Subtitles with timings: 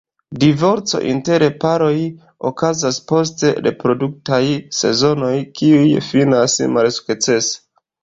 [0.43, 1.91] Divorco inter paroj
[2.51, 4.43] okazas post reproduktaj
[4.81, 7.59] sezonoj kiuj finas malsukcese.